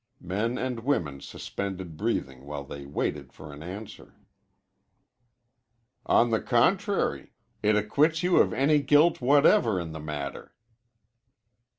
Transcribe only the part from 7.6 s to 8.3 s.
it acquits